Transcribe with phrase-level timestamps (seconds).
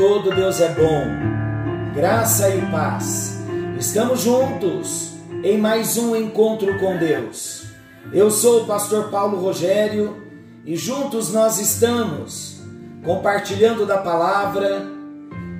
[0.00, 1.92] todo Deus é bom.
[1.94, 3.36] Graça e paz.
[3.78, 5.10] Estamos juntos
[5.44, 7.64] em mais um encontro com Deus.
[8.10, 10.16] Eu sou o pastor Paulo Rogério
[10.64, 12.62] e juntos nós estamos
[13.04, 14.86] compartilhando da palavra,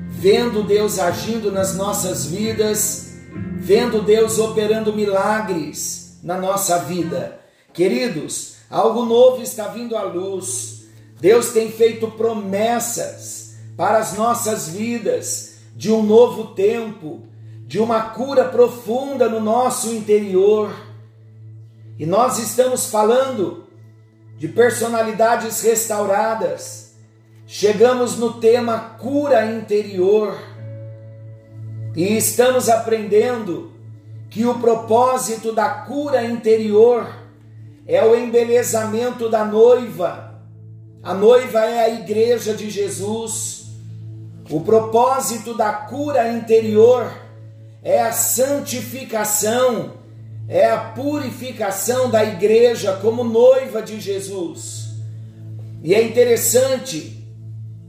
[0.09, 3.13] vendo Deus agindo nas nossas vidas,
[3.59, 7.38] vendo Deus operando milagres na nossa vida.
[7.75, 10.85] Queridos, Algo novo está vindo à luz.
[11.21, 13.40] Deus tem feito promessas
[13.80, 17.23] para as nossas vidas de um novo tempo,
[17.66, 20.70] de uma cura profunda no nosso interior.
[21.98, 23.66] E nós estamos falando
[24.36, 26.95] de personalidades restauradas.
[27.46, 30.36] Chegamos no tema cura interior.
[31.96, 33.73] E estamos aprendendo
[34.28, 37.08] que o propósito da cura interior
[37.86, 40.38] é o embelezamento da noiva.
[41.02, 43.60] A noiva é a igreja de Jesus.
[44.51, 47.09] O propósito da cura interior
[47.84, 49.92] é a santificação,
[50.48, 54.88] é a purificação da igreja como noiva de Jesus.
[55.84, 57.24] E é interessante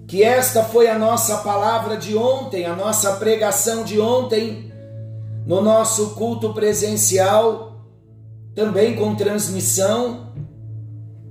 [0.07, 4.71] que esta foi a nossa palavra de ontem, a nossa pregação de ontem,
[5.47, 7.71] no nosso culto presencial
[8.53, 10.31] também com transmissão.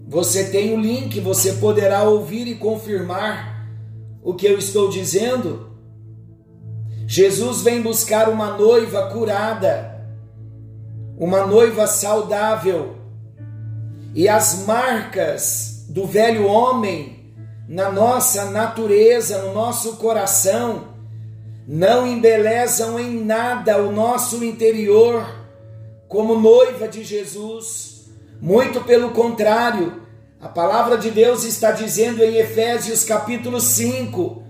[0.08, 3.59] Você tem o link, você poderá ouvir e confirmar
[4.22, 5.70] o que eu estou dizendo.
[7.06, 10.06] Jesus vem buscar uma noiva curada,
[11.18, 12.96] uma noiva saudável,
[14.14, 17.32] e as marcas do velho homem
[17.68, 20.88] na nossa natureza, no nosso coração,
[21.66, 25.24] não embelezam em nada o nosso interior
[26.08, 28.10] como noiva de Jesus.
[28.40, 30.02] Muito pelo contrário,
[30.40, 34.42] a palavra de Deus está dizendo em Efésios capítulo 5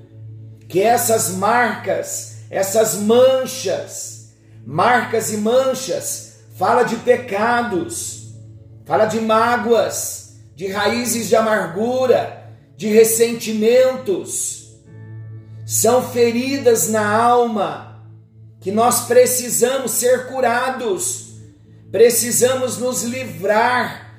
[0.69, 4.31] que essas marcas, essas manchas,
[4.65, 8.35] marcas e manchas, fala de pecados,
[8.87, 14.77] fala de mágoas, de raízes de amargura, de ressentimentos.
[15.67, 18.07] São feridas na alma
[18.61, 21.31] que nós precisamos ser curados
[21.91, 24.10] Precisamos nos livrar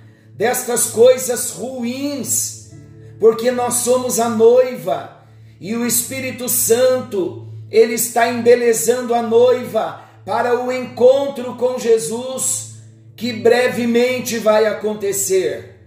[0.41, 2.71] destas coisas ruins,
[3.19, 5.19] porque nós somos a noiva
[5.59, 12.71] e o Espírito Santo, ele está embelezando a noiva para o encontro com Jesus,
[13.15, 15.79] que brevemente vai acontecer.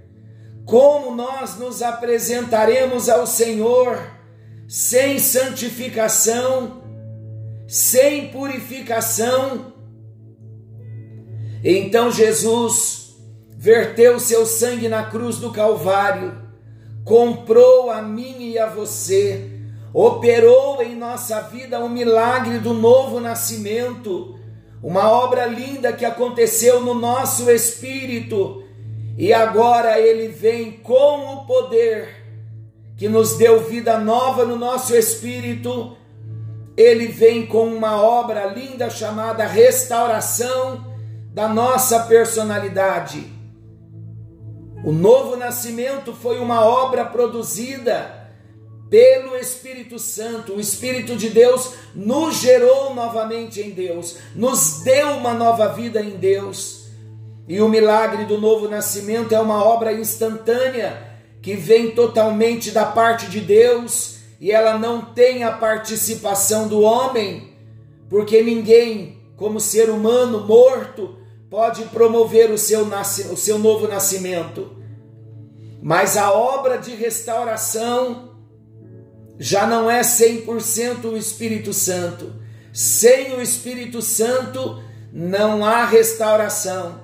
[0.64, 4.00] Como nós nos apresentaremos ao Senhor
[4.68, 6.80] sem santificação,
[7.66, 9.72] sem purificação,
[11.64, 13.03] então Jesus
[13.64, 16.34] verteu seu sangue na cruz do Calvário,
[17.02, 19.52] comprou a mim e a você,
[19.90, 24.38] operou em nossa vida um milagre do novo nascimento,
[24.82, 28.62] uma obra linda que aconteceu no nosso espírito,
[29.16, 32.22] e agora ele vem com o poder
[32.98, 35.96] que nos deu vida nova no nosso espírito.
[36.76, 40.84] Ele vem com uma obra linda chamada restauração
[41.32, 43.33] da nossa personalidade.
[44.84, 48.28] O novo nascimento foi uma obra produzida
[48.90, 50.52] pelo Espírito Santo.
[50.52, 56.10] O Espírito de Deus nos gerou novamente em Deus, nos deu uma nova vida em
[56.10, 56.84] Deus.
[57.48, 63.26] E o milagre do novo nascimento é uma obra instantânea que vem totalmente da parte
[63.28, 67.54] de Deus e ela não tem a participação do homem,
[68.10, 71.16] porque ninguém, como ser humano morto,
[71.54, 72.84] pode promover o seu,
[73.30, 74.83] o seu novo nascimento,
[75.84, 78.30] mas a obra de restauração
[79.38, 82.32] já não é 100% o Espírito Santo.
[82.72, 84.82] Sem o Espírito Santo
[85.12, 87.02] não há restauração,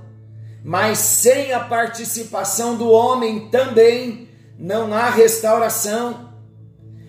[0.65, 4.27] mas sem a participação do homem também
[4.59, 6.31] não há restauração.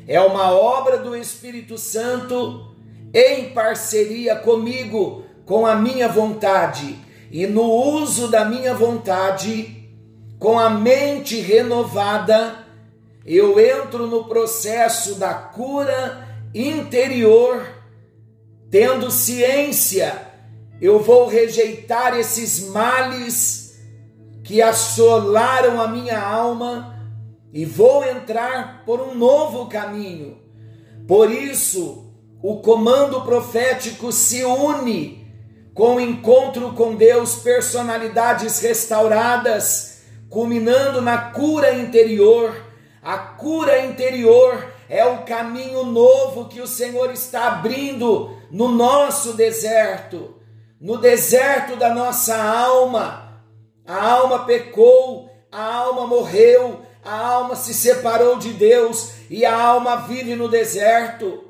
[0.05, 2.75] É uma obra do Espírito Santo
[3.13, 6.99] em parceria comigo, com a minha vontade
[7.31, 9.80] e no uso da minha vontade,
[10.41, 12.65] com a mente renovada,
[13.23, 17.63] eu entro no processo da cura interior,
[18.71, 20.19] tendo ciência,
[20.81, 23.79] eu vou rejeitar esses males
[24.43, 26.99] que assolaram a minha alma
[27.53, 30.39] e vou entrar por um novo caminho.
[31.07, 32.11] Por isso,
[32.41, 35.21] o comando profético se une
[35.75, 39.90] com o encontro com Deus, personalidades restauradas,
[40.31, 42.55] culminando na cura interior.
[43.03, 50.35] A cura interior é o caminho novo que o Senhor está abrindo no nosso deserto,
[50.79, 53.43] no deserto da nossa alma.
[53.85, 60.07] A alma pecou, a alma morreu, a alma se separou de Deus e a alma
[60.07, 61.43] vive no deserto.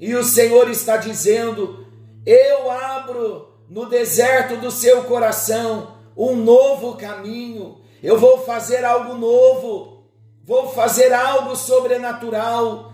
[0.00, 1.86] E o Senhor está dizendo:
[2.24, 7.85] Eu abro no deserto do seu coração um novo caminho.
[8.02, 9.96] Eu vou fazer algo novo.
[10.46, 12.92] Vou fazer algo sobrenatural,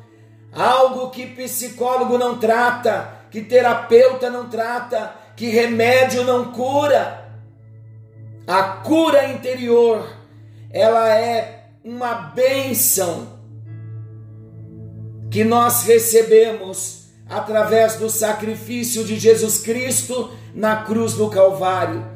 [0.50, 7.31] algo que psicólogo não trata, que terapeuta não trata, que remédio não cura.
[8.46, 10.16] A cura interior,
[10.70, 13.38] ela é uma bênção
[15.31, 22.12] que nós recebemos através do sacrifício de Jesus Cristo na cruz do Calvário.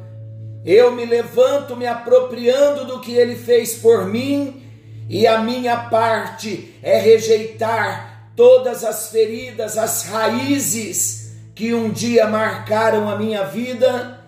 [0.65, 4.63] Eu me levanto me apropriando do que ele fez por mim,
[5.09, 13.09] e a minha parte é rejeitar todas as feridas, as raízes que um dia marcaram
[13.09, 14.19] a minha vida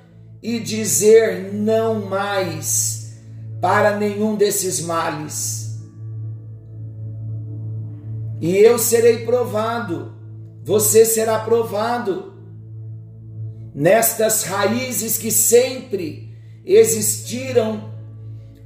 [0.41, 3.13] e dizer não mais
[3.61, 5.77] para nenhum desses males.
[8.41, 10.13] E eu serei provado,
[10.63, 12.38] você será provado
[13.73, 16.33] nestas raízes que sempre
[16.65, 17.89] existiram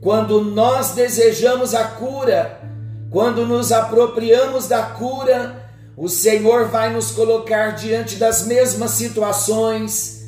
[0.02, 2.62] quando nós desejamos a cura,
[3.10, 10.24] quando nos apropriamos da cura, o Senhor vai nos colocar diante das mesmas situações,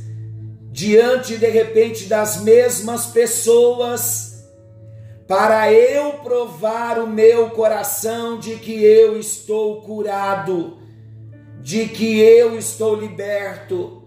[0.72, 4.36] diante de repente das mesmas pessoas
[5.28, 10.78] para eu provar o meu coração de que eu estou curado,
[11.62, 14.05] de que eu estou liberto,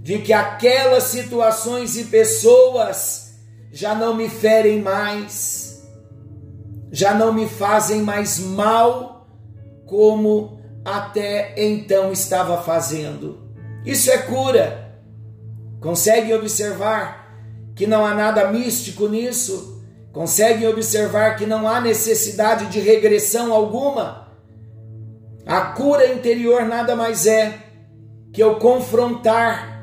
[0.00, 3.34] de que aquelas situações e pessoas
[3.70, 5.86] já não me ferem mais,
[6.90, 9.28] já não me fazem mais mal
[9.86, 13.50] como até então estava fazendo.
[13.84, 14.98] Isso é cura.
[15.80, 17.38] Consegue observar
[17.76, 19.84] que não há nada místico nisso?
[20.12, 24.28] Conseguem observar que não há necessidade de regressão alguma?
[25.46, 27.58] A cura interior nada mais é
[28.32, 29.79] que eu confrontar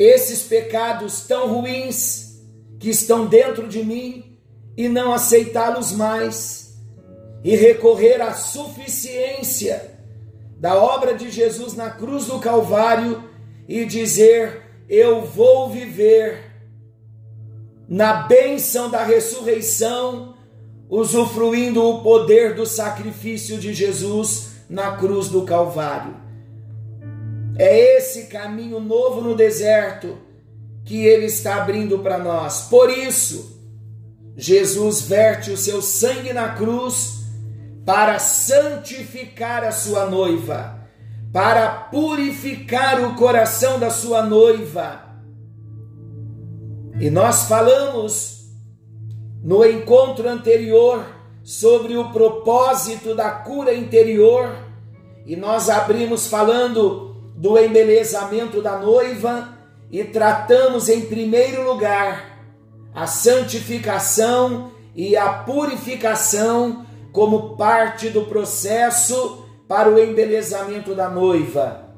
[0.00, 2.40] esses pecados tão ruins
[2.78, 4.38] que estão dentro de mim
[4.74, 6.80] e não aceitá-los mais
[7.44, 9.98] e recorrer à suficiência
[10.56, 13.22] da obra de Jesus na cruz do Calvário
[13.68, 16.50] e dizer: Eu vou viver
[17.86, 20.34] na bênção da ressurreição,
[20.88, 26.29] usufruindo o poder do sacrifício de Jesus na cruz do Calvário.
[27.60, 30.16] É esse caminho novo no deserto
[30.84, 32.68] que ele está abrindo para nós.
[32.68, 33.60] Por isso,
[34.36, 37.20] Jesus verte o seu sangue na cruz
[37.84, 40.78] para santificar a sua noiva,
[41.32, 45.10] para purificar o coração da sua noiva
[47.00, 48.44] e nós falamos
[49.42, 51.02] no encontro anterior
[51.42, 54.54] sobre o propósito da cura interior
[55.24, 57.09] e nós abrimos falando
[57.40, 59.58] do embelezamento da noiva
[59.90, 62.38] e tratamos em primeiro lugar
[62.94, 71.88] a santificação e a purificação como parte do processo para o embelezamento da noiva.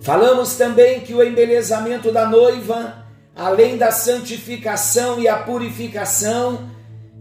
[0.00, 3.00] Falamos também que o embelezamento da noiva
[3.40, 6.70] além da santificação e a purificação,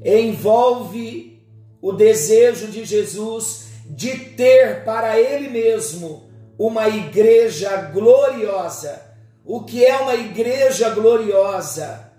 [0.04, 1.42] envolve
[1.82, 6.29] o desejo de Jesus de ter para Ele mesmo
[6.60, 9.02] uma igreja gloriosa.
[9.46, 12.12] O que é uma igreja gloriosa?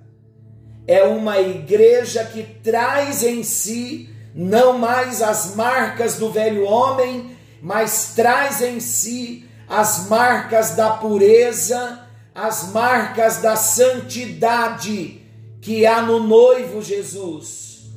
[0.86, 8.14] É uma igreja que traz em si não mais as marcas do velho homem, mas
[8.16, 12.00] traz em si as marcas da pureza,
[12.34, 15.20] as marcas da santidade
[15.60, 17.90] que há no noivo Jesus.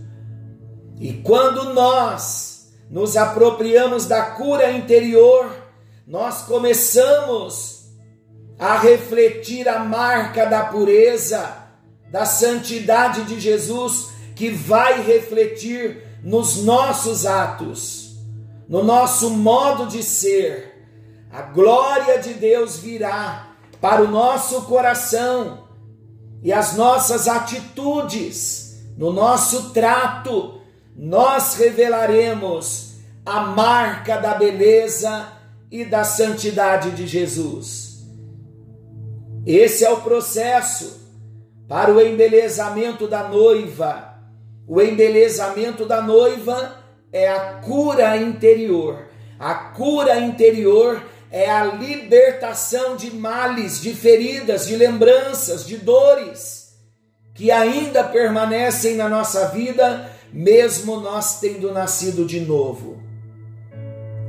[0.99, 5.62] E quando nós nos apropriamos da cura interior,
[6.05, 7.83] nós começamos
[8.59, 11.63] a refletir a marca da pureza,
[12.11, 18.17] da santidade de Jesus, que vai refletir nos nossos atos,
[18.67, 20.71] no nosso modo de ser.
[21.31, 25.67] A glória de Deus virá para o nosso coração
[26.43, 30.61] e as nossas atitudes, no nosso trato,
[30.95, 35.42] nós revelaremos a marca da beleza
[35.73, 38.03] e da santidade de Jesus.
[39.43, 41.01] Esse é o processo
[41.67, 44.13] para o embelezamento da noiva.
[44.67, 46.77] O embelezamento da noiva
[47.11, 49.07] é a cura interior.
[49.39, 56.77] A cura interior é a libertação de males, de feridas, de lembranças, de dores
[57.33, 63.02] que ainda permanecem na nossa vida, mesmo nós tendo nascido de novo.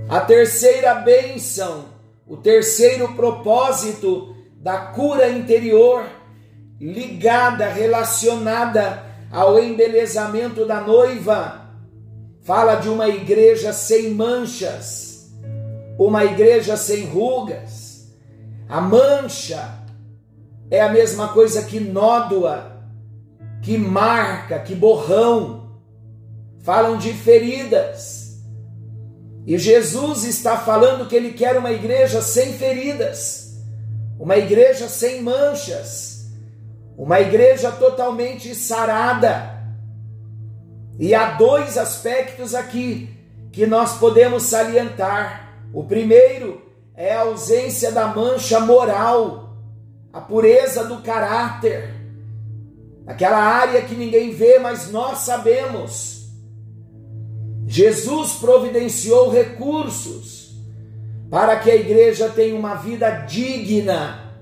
[0.08, 1.86] A terceira bênção,
[2.26, 6.04] o terceiro propósito da cura interior,
[6.80, 11.70] ligada, relacionada ao embelezamento da noiva,
[12.42, 15.04] fala de uma igreja sem manchas
[15.98, 18.08] uma igreja sem rugas.
[18.68, 19.78] A mancha
[20.70, 22.72] é a mesma coisa que nódoa,
[23.62, 25.62] que marca, que borrão.
[26.60, 28.23] Falam de feridas.
[29.46, 33.58] E Jesus está falando que ele quer uma igreja sem feridas,
[34.18, 36.30] uma igreja sem manchas,
[36.96, 39.52] uma igreja totalmente sarada.
[40.98, 43.10] E há dois aspectos aqui
[43.52, 45.52] que nós podemos salientar.
[45.72, 46.62] O primeiro
[46.96, 49.56] é a ausência da mancha moral,
[50.12, 51.92] a pureza do caráter,
[53.06, 56.13] aquela área que ninguém vê, mas nós sabemos.
[57.66, 60.54] Jesus providenciou recursos
[61.30, 64.32] para que a igreja tenha uma vida digna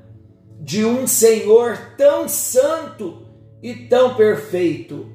[0.61, 3.27] de um Senhor tão santo
[3.63, 5.11] e tão perfeito.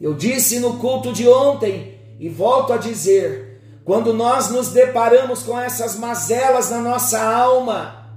[0.00, 5.58] Eu disse no culto de ontem e volto a dizer: quando nós nos deparamos com
[5.58, 8.14] essas mazelas na nossa alma,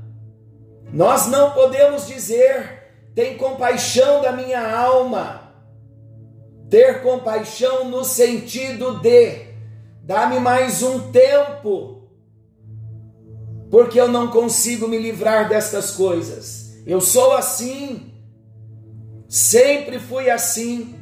[0.91, 5.40] nós não podemos dizer: tem compaixão da minha alma.
[6.71, 9.45] Ter compaixão no sentido de
[10.01, 12.07] dá-me mais um tempo,
[13.69, 16.81] porque eu não consigo me livrar destas coisas.
[16.87, 18.13] Eu sou assim,
[19.27, 20.95] sempre fui assim.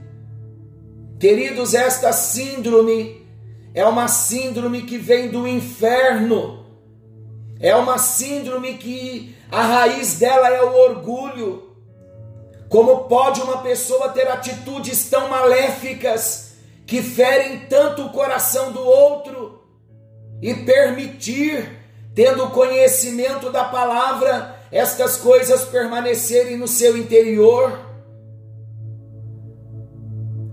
[1.19, 3.27] Queridos, esta síndrome
[3.71, 6.65] é uma síndrome que vem do inferno.
[7.59, 11.68] É uma síndrome que a raiz dela é o orgulho.
[12.69, 16.53] Como pode uma pessoa ter atitudes tão maléficas
[16.85, 19.63] que ferem tanto o coração do outro
[20.41, 21.79] e permitir,
[22.13, 27.79] tendo conhecimento da palavra, estas coisas permanecerem no seu interior?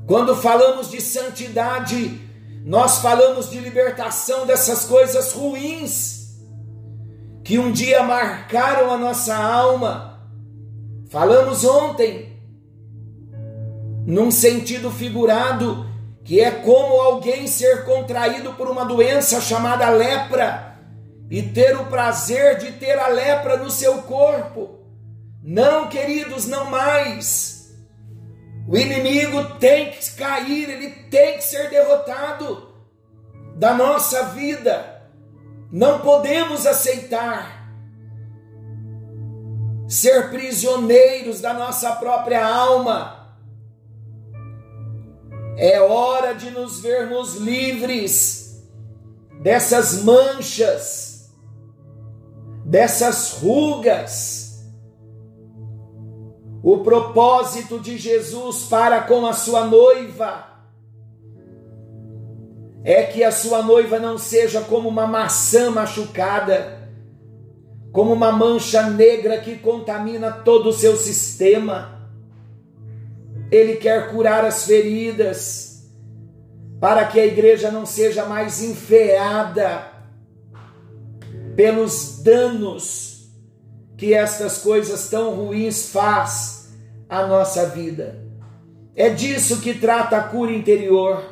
[0.06, 2.18] Quando falamos de santidade,
[2.64, 6.16] nós falamos de libertação dessas coisas ruins
[7.44, 10.15] que um dia marcaram a nossa alma.
[11.08, 12.36] Falamos ontem,
[14.04, 15.86] num sentido figurado,
[16.24, 20.76] que é como alguém ser contraído por uma doença chamada lepra
[21.30, 24.80] e ter o prazer de ter a lepra no seu corpo.
[25.42, 27.72] Não, queridos, não mais.
[28.66, 32.74] O inimigo tem que cair, ele tem que ser derrotado
[33.54, 35.02] da nossa vida.
[35.70, 37.55] Não podemos aceitar
[39.88, 43.36] ser prisioneiros da nossa própria alma.
[45.56, 48.62] É hora de nos vermos livres
[49.40, 51.30] dessas manchas,
[52.64, 54.46] dessas rugas
[56.68, 60.46] o propósito de Jesus para com a sua noiva
[62.82, 66.85] é que a sua noiva não seja como uma maçã machucada,
[67.96, 72.10] como uma mancha negra que contamina todo o seu sistema.
[73.50, 75.88] Ele quer curar as feridas,
[76.78, 79.92] para que a igreja não seja mais enfeada
[81.56, 83.30] pelos danos
[83.96, 86.68] que estas coisas tão ruins faz
[87.08, 88.22] a nossa vida.
[88.94, 91.24] É disso que trata a cura interior.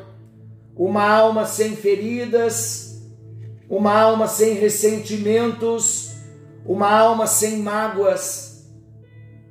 [0.75, 3.03] Uma alma sem feridas,
[3.69, 6.14] uma alma sem ressentimentos,
[6.65, 8.67] uma alma sem mágoas,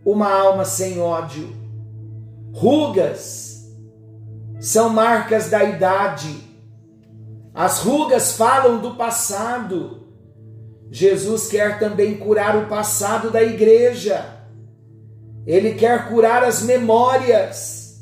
[0.06, 1.56] uma alma sem ódio.
[2.54, 3.72] Rugas
[4.60, 6.36] são marcas da idade.
[7.54, 10.08] As rugas falam do passado.
[10.90, 14.26] Jesus quer também curar o passado da igreja.
[15.46, 18.02] Ele quer curar as memórias,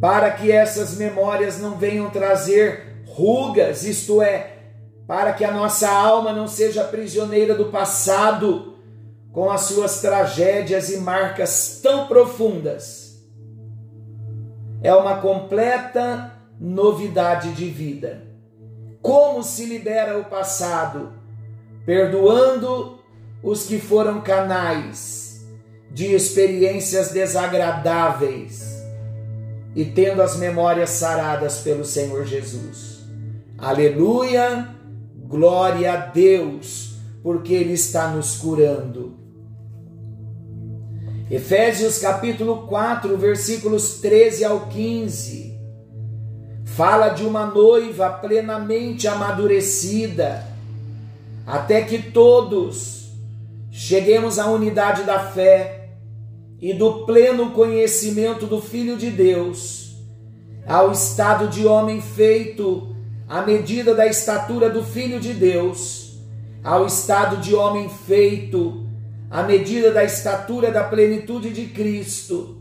[0.00, 4.59] para que essas memórias não venham trazer rugas, isto é,
[5.10, 8.76] para que a nossa alma não seja prisioneira do passado,
[9.32, 13.20] com as suas tragédias e marcas tão profundas.
[14.80, 18.22] É uma completa novidade de vida.
[19.02, 21.12] Como se libera o passado?
[21.84, 23.00] Perdoando
[23.42, 25.44] os que foram canais
[25.90, 28.80] de experiências desagradáveis
[29.74, 33.00] e tendo as memórias saradas pelo Senhor Jesus.
[33.58, 34.78] Aleluia,
[35.30, 39.14] glória a Deus, porque Ele está nos curando.
[41.30, 45.56] Efésios capítulo 4, versículos 13 ao 15,
[46.64, 50.44] fala de uma noiva plenamente amadurecida,
[51.46, 53.12] até que todos
[53.70, 55.90] cheguemos à unidade da fé
[56.60, 59.94] e do pleno conhecimento do Filho de Deus,
[60.66, 62.89] ao estado de homem feito
[63.30, 66.18] à medida da estatura do Filho de Deus,
[66.64, 68.84] ao estado de homem feito
[69.30, 72.60] à medida da estatura da plenitude de Cristo,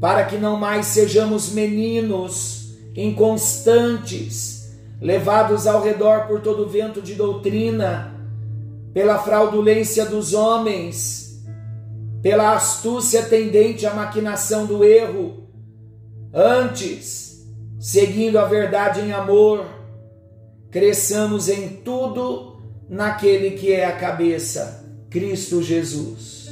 [0.00, 8.14] para que não mais sejamos meninos inconstantes, levados ao redor por todo vento de doutrina,
[8.94, 11.44] pela fraudulência dos homens,
[12.22, 15.46] pela astúcia tendente à maquinação do erro,
[16.32, 17.46] antes,
[17.78, 19.75] seguindo a verdade em amor,
[20.76, 26.50] cresçamos em tudo naquele que é a cabeça Cristo Jesus.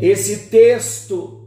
[0.00, 1.46] Esse texto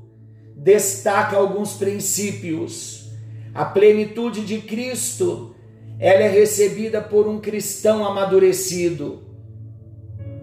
[0.55, 3.09] destaca alguns princípios.
[3.51, 5.55] A plenitude de Cristo,
[5.97, 9.23] ela é recebida por um cristão amadurecido.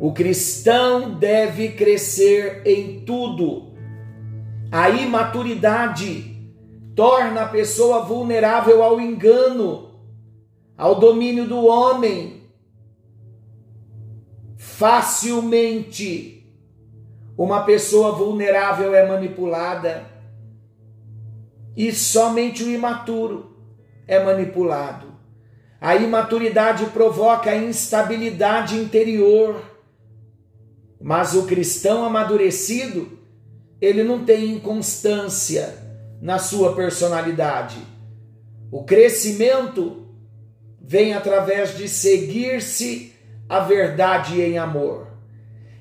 [0.00, 3.74] O cristão deve crescer em tudo.
[4.72, 6.36] A imaturidade
[6.96, 9.85] torna a pessoa vulnerável ao engano,
[10.76, 12.36] ao domínio do homem,
[14.76, 16.44] Facilmente
[17.34, 20.04] uma pessoa vulnerável é manipulada
[21.74, 23.56] e somente o imaturo
[24.06, 25.14] é manipulado.
[25.80, 29.62] A imaturidade provoca instabilidade interior,
[31.00, 33.18] mas o cristão amadurecido,
[33.80, 35.74] ele não tem inconstância
[36.20, 37.78] na sua personalidade.
[38.70, 40.05] O crescimento
[40.86, 43.12] vem através de seguir-se
[43.48, 45.08] a verdade em amor.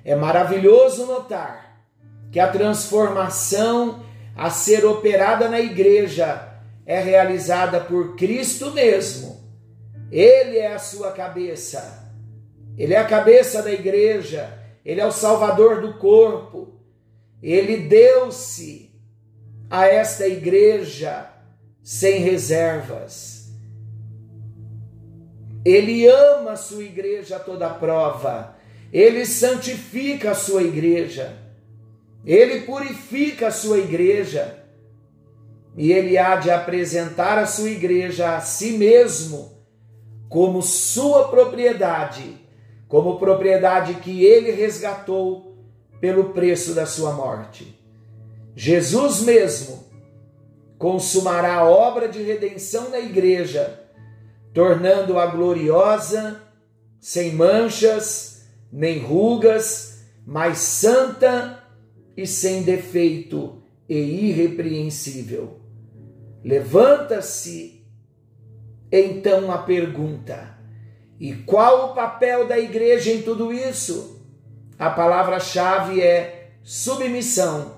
[0.04, 1.86] É maravilhoso notar
[2.32, 4.04] que a transformação
[4.36, 6.50] a ser operada na igreja
[6.88, 9.44] é realizada por Cristo mesmo.
[10.12, 12.12] Ele é a sua cabeça.
[12.76, 14.60] Ele é a cabeça da igreja.
[14.84, 16.80] Ele é o salvador do corpo.
[17.42, 18.92] Ele deu-se
[19.70, 21.30] a esta igreja
[21.84, 23.35] sem reservas.
[25.66, 28.56] Ele ama a sua igreja a toda prova.
[28.94, 31.36] Ele santifica a sua igreja.
[32.24, 34.64] Ele purifica a sua igreja.
[35.76, 39.56] E ele há de apresentar a sua igreja a si mesmo
[40.30, 42.38] como sua propriedade,
[42.88, 45.58] como propriedade que ele resgatou
[46.00, 47.76] pelo preço da sua morte.
[48.56, 49.84] Jesus mesmo
[50.78, 53.85] consumará a obra de redenção na igreja
[54.56, 56.42] tornando-a gloriosa,
[56.98, 61.62] sem manchas, nem rugas, mas santa
[62.16, 65.60] e sem defeito e irrepreensível.
[66.42, 67.86] Levanta-se
[68.90, 70.58] então a pergunta:
[71.20, 74.26] e qual o papel da igreja em tudo isso?
[74.80, 77.76] A palavra-chave é submissão,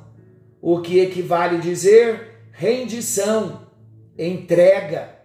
[0.62, 3.68] o que equivale dizer rendição,
[4.18, 5.17] entrega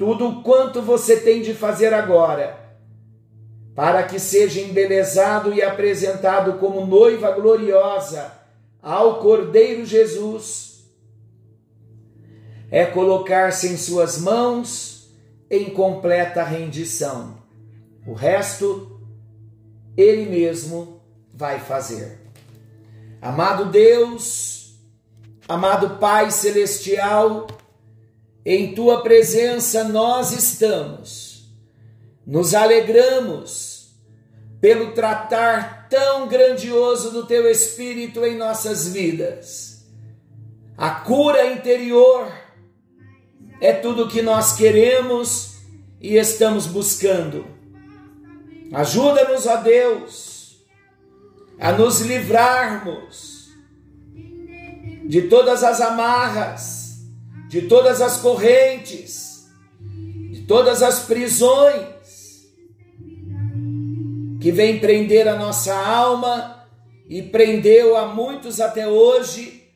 [0.00, 2.58] tudo quanto você tem de fazer agora,
[3.74, 8.32] para que seja embelezado e apresentado como noiva gloriosa
[8.80, 10.86] ao Cordeiro Jesus,
[12.70, 15.12] é colocar-se em suas mãos
[15.50, 17.36] em completa rendição.
[18.06, 19.02] O resto,
[19.98, 22.20] Ele mesmo vai fazer.
[23.20, 24.78] Amado Deus,
[25.46, 27.46] amado Pai Celestial,
[28.44, 31.52] em tua presença nós estamos,
[32.26, 33.90] nos alegramos
[34.60, 39.86] pelo tratar tão grandioso do teu Espírito em nossas vidas.
[40.76, 42.30] A cura interior
[43.60, 45.56] é tudo que nós queremos
[46.00, 47.46] e estamos buscando.
[48.72, 50.64] Ajuda-nos, ó Deus,
[51.58, 53.50] a nos livrarmos
[55.04, 56.79] de todas as amarras
[57.50, 59.48] de todas as correntes,
[60.30, 61.84] de todas as prisões
[64.40, 66.64] que vem prender a nossa alma
[67.08, 69.68] e prendeu a muitos até hoje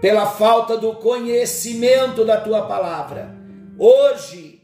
[0.00, 3.34] pela falta do conhecimento da tua palavra.
[3.76, 4.62] Hoje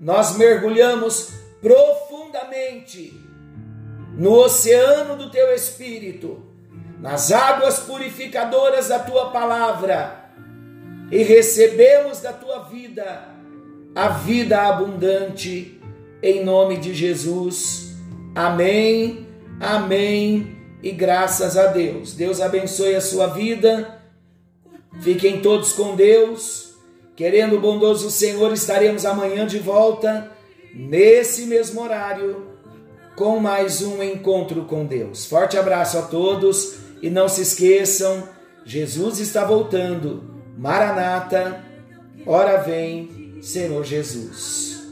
[0.00, 3.12] nós mergulhamos profundamente
[4.16, 6.40] no oceano do teu espírito
[7.00, 10.17] nas águas purificadoras da tua palavra
[11.10, 13.38] e recebemos da tua vida
[13.94, 15.80] a vida abundante,
[16.22, 17.96] em nome de Jesus.
[18.34, 19.26] Amém,
[19.58, 22.14] amém e graças a Deus.
[22.14, 24.00] Deus abençoe a sua vida.
[25.00, 26.74] Fiquem todos com Deus.
[27.16, 30.30] Querendo o bondoso Senhor, estaremos amanhã de volta,
[30.72, 32.46] nesse mesmo horário,
[33.16, 35.26] com mais um encontro com Deus.
[35.26, 38.28] Forte abraço a todos e não se esqueçam,
[38.64, 40.37] Jesus está voltando.
[40.58, 41.62] Maranata,
[42.26, 44.82] ora vem, Senhor Jesus.